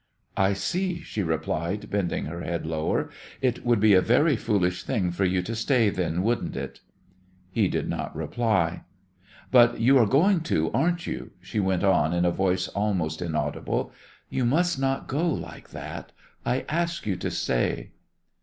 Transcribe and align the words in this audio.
"I 0.35 0.53
see," 0.53 1.03
she 1.03 1.21
replied, 1.21 1.91
bending 1.91 2.25
her 2.25 2.41
head 2.41 2.65
lower. 2.65 3.11
"It 3.39 3.63
would 3.63 3.79
be 3.79 3.93
a 3.93 4.01
very 4.01 4.35
foolish 4.35 4.83
thing 4.83 5.11
for 5.11 5.25
you 5.25 5.43
to 5.43 5.53
stay, 5.55 5.91
then, 5.91 6.23
wouldn't 6.23 6.55
it?" 6.55 6.79
He 7.51 7.67
did 7.67 7.87
not 7.87 8.15
reply. 8.15 8.81
"But 9.51 9.79
you 9.79 9.99
are 9.99 10.07
going 10.07 10.39
to, 10.41 10.71
aren't 10.71 11.05
you?" 11.05 11.33
she 11.39 11.59
went 11.59 11.83
on 11.83 12.13
in 12.13 12.25
a 12.25 12.31
voice 12.31 12.67
almost 12.69 13.21
inaudible. 13.21 13.91
"You 14.27 14.43
must 14.43 14.79
not 14.79 15.07
go 15.07 15.27
like 15.29 15.69
that. 15.69 16.13
I 16.47 16.65
ask 16.67 17.05
you 17.05 17.15
to 17.17 17.29
stay." 17.29 17.91